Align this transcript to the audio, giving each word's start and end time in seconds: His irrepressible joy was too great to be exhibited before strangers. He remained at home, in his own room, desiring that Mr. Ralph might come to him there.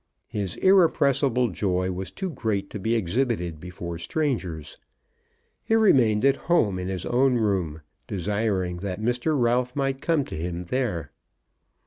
His 0.29 0.55
irrepressible 0.55 1.49
joy 1.49 1.91
was 1.91 2.09
too 2.09 2.31
great 2.31 2.71
to 2.71 2.79
be 2.79 2.95
exhibited 2.95 3.59
before 3.59 3.99
strangers. 3.99 4.79
He 5.63 5.75
remained 5.75 6.25
at 6.25 6.37
home, 6.49 6.79
in 6.79 6.87
his 6.87 7.05
own 7.05 7.35
room, 7.35 7.81
desiring 8.07 8.77
that 8.77 8.99
Mr. 8.99 9.39
Ralph 9.39 9.75
might 9.75 10.01
come 10.01 10.25
to 10.25 10.35
him 10.35 10.63
there. 10.63 11.11